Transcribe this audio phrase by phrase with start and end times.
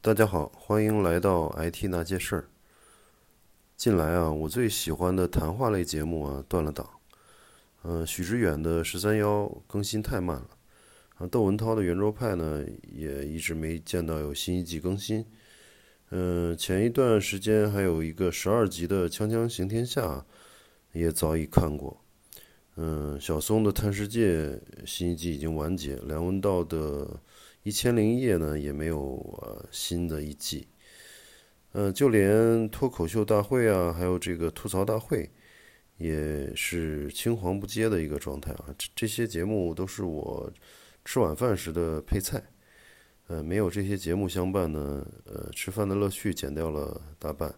[0.00, 2.48] 大家好，欢迎来到 IT 那些事儿。
[3.76, 6.88] 近来啊，我最喜欢的谈话类节目啊断了档。
[7.82, 10.50] 嗯，许知远的十三幺更新太慢了，
[11.16, 15.26] 啊，窦文涛的圆桌派呢也一直没见到有新一季更新。
[16.10, 20.02] 嗯，前一段时间还有一个十二集的《锵锵行天下》，
[20.92, 22.00] 也早已看过。
[22.76, 24.46] 嗯，小松的《探世界》
[24.86, 27.04] 新一季已经完结，梁文道的
[27.68, 28.98] 《一千零一夜》呢也没有
[29.42, 30.66] 呃新的一季。
[31.72, 35.30] 嗯，就连脱口秀大会啊，还有这个吐槽大会，
[35.98, 38.74] 也是青黄不接的一个状态啊。
[38.78, 40.50] 这这些节目都是我
[41.04, 42.42] 吃晚饭时的配菜。
[43.26, 47.54] 呃，没有这些节目相伴呢，呃，吃饭的乐趣减掉了大半。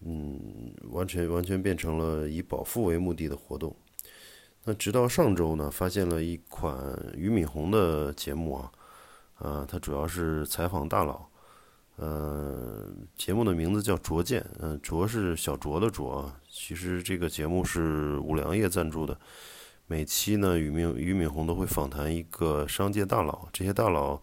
[0.00, 3.74] 嗯，完全完全变成了以饱腹为目的的活动。
[4.62, 8.70] 那直到上周呢，发现了一款俞敏洪的节目啊，
[9.38, 11.26] 啊，它主要是采访大佬。
[11.96, 16.32] 呃，节目的名字叫《卓见》，嗯，卓是小卓的卓。
[16.48, 19.18] 其实这个节目是五粮液赞助的。
[19.86, 24.20] 每期呢，俞敏俞敏洪都会访谈一个商界大佬，这些大佬，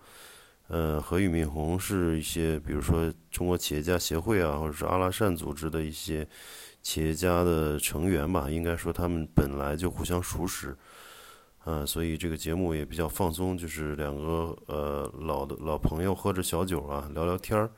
[0.67, 6.25] 呃，和俞敏洪是一些，比如说中国企业家协会啊，或者是阿拉善组织的一些
[6.81, 8.49] 企业家的成员吧。
[8.49, 10.77] 应该说他们本来就互相熟识。
[11.65, 17.71] 啊，所以这个节目也比较放松，就是两个呃老的老朋友喝着小酒啊，聊聊天儿，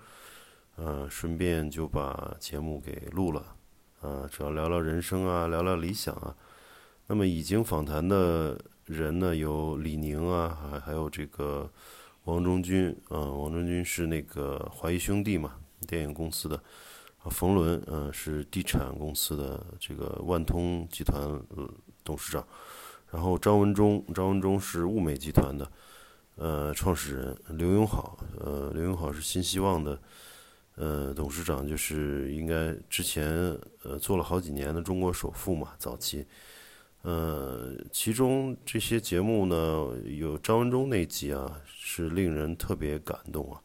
[0.75, 3.55] 呃，顺便就把节目给录了，
[4.01, 6.35] 啊，主要聊聊人生啊，聊聊理想啊。
[7.07, 11.71] 那么已经访谈的人呢，有李宁啊，还还有这个
[12.25, 15.55] 王中军啊，王中军是那个华谊兄弟嘛，
[15.87, 16.61] 电影公司的，
[17.29, 21.41] 冯仑嗯是地产公司的这个万通集团
[22.03, 22.45] 董事长。
[23.09, 25.71] 然后张文忠，张文忠是物美集团的，
[26.35, 29.97] 呃，创始人刘永好，呃，刘永好是新希望的，
[30.75, 33.25] 呃，董事长，就是应该之前
[33.83, 36.25] 呃做了好几年的中国首富嘛，早期，
[37.03, 43.61] 呃，其中这些节目呢，有张文忠那集啊，是令人特别感动啊。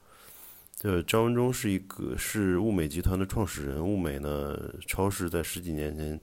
[0.76, 6.20] 这张文忠是一个是物美集团的创始人，物美呢，超市在十几年前。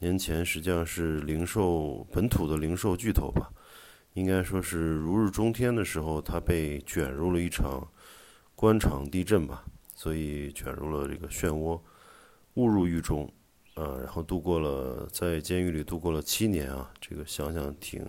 [0.00, 3.50] 年前实际上是零售本土的零售巨头吧，
[4.14, 7.86] 应该说是如日中天的时候，他被卷入了一场
[8.54, 9.64] 官场地震吧，
[9.94, 11.80] 所以卷入了这个漩涡，
[12.54, 13.28] 误入狱中，
[13.74, 18.04] 啊，然后度过了在监狱里度过了七年啊，这个想想挺，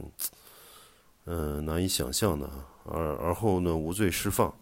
[1.25, 4.53] 嗯，难以想象的啊，而而后呢无罪释放。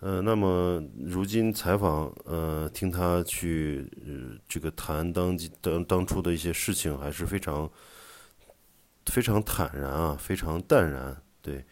[0.00, 7.70] 呃，那么如今采访，呃，听他去呃这个谈当当当初的一些事情，还是非常
[9.04, 11.62] 非常坦然啊，非常淡然，对。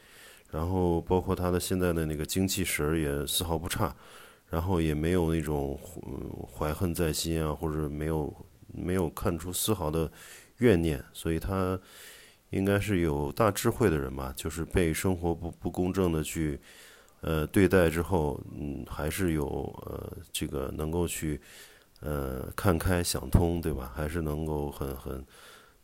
[0.50, 3.97] 然后包括他的现在的那个精气神儿也丝毫不差，
[4.50, 5.78] 然后也没有那种
[6.53, 10.10] 怀恨在心啊，或者没有没有看出丝毫的
[10.59, 11.81] 怨念，所以他
[12.50, 16.60] 应该是有大智慧的人吧，就是被生活不不公正的去。
[17.20, 19.44] 呃，对待之后，嗯，还是有
[19.86, 21.40] 呃，这个能够去
[22.00, 23.92] 呃看开想通，对吧？
[23.94, 25.24] 还是能够很很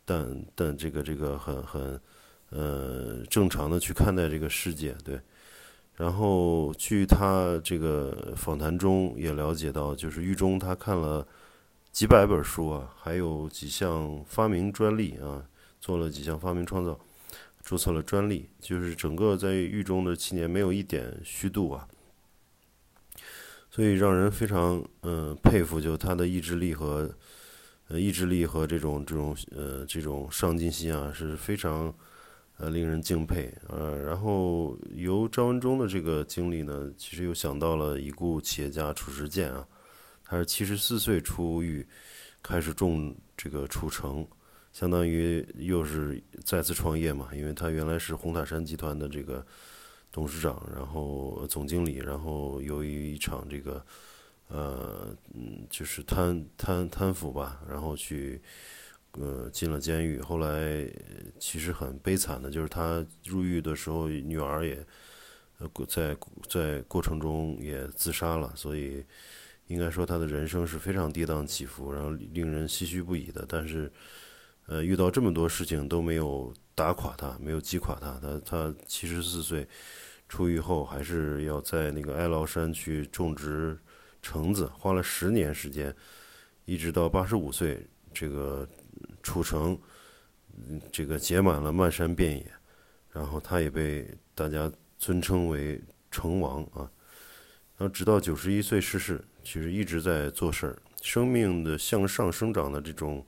[0.05, 2.01] 但但这个这个很很
[2.51, 5.21] 呃正常的去看待这个世界，对。
[5.97, 11.27] 然后据他这个访谈中也了解到，就是狱中他看了
[11.93, 15.45] 几百本书啊，还有几项发明专利啊，
[15.81, 16.99] 做了几项发明创造。
[17.65, 21.89] 注册了专利，就是整个在狱中的七年没有一点虚度啊，
[23.71, 27.11] 所以让人非常嗯佩服，就他的意志力和
[27.89, 31.93] 呃意志力和这种这种呃这种上进心啊是非常
[32.59, 33.97] 呃令人敬佩呃。
[33.97, 39.67] 然后由张文忠的这个经历呢，其实又想到了已故企业家褚时健啊，
[40.23, 41.87] 他是七十四岁出狱，
[42.43, 44.29] 开始种这个褚橙。
[44.75, 49.47] 相当于又是再次创业嘛，因为他原来是红塔山集团的这个
[50.11, 53.87] 董事长，然后总经理，然后由于一场这个
[54.49, 58.43] 呃嗯就是贪贪贪腐吧，然后去
[59.13, 60.21] 呃进了监狱。
[60.21, 60.85] 后来
[61.39, 64.85] 其实很悲惨的，就是他入狱的时候，女儿也
[65.87, 66.17] 在
[66.49, 69.05] 在过程中也自杀了，所以
[69.69, 73.47] 应该说他的人生是非常跌宕起伏，然后令人唏嘘不已的。
[73.49, 73.89] 但是。
[74.67, 78.19] 呃，遇到这么多事情都没有打垮他，没有击垮他。
[78.21, 79.69] 他他七十四岁
[80.29, 83.79] 出狱后，还是要在那个哀牢山去种植
[84.23, 85.95] 橙子，花了十年时间，
[86.65, 88.67] 一直到八十五岁，这个
[89.23, 89.79] 褚橙，
[90.91, 92.51] 这个结满了漫山遍野，
[93.11, 95.79] 然后他也被大家尊称为
[96.11, 96.91] 橙王啊。
[97.77, 100.79] 然后直到九十一岁逝世，其实一直在做事儿。
[101.03, 103.27] 生命的向上生长的这种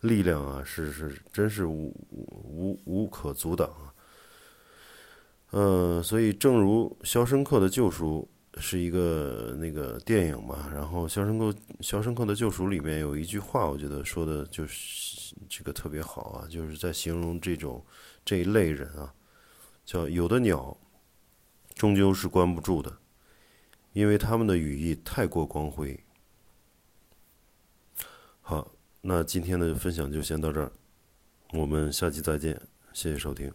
[0.00, 3.94] 力量啊，是是真是无无无可阻挡啊。
[5.50, 8.28] 呃，所以正如《肖申克的救赎》
[8.60, 17.84] 是一个那个电影嘛，然后《肖申克肖申克的救赎》里面有一句话，我觉得说的就是这个特别好啊，就是在形容这种
[18.24, 19.14] 这一类人啊，
[19.84, 20.76] 叫有的鸟
[21.74, 22.96] 终究是关不住的，
[23.92, 25.98] 因为他们的羽翼太过光辉。
[28.40, 28.73] 好，
[29.06, 30.72] 那今天的分享就先到这儿，
[31.52, 32.58] 我们下期再见，
[32.94, 33.52] 谢谢收听。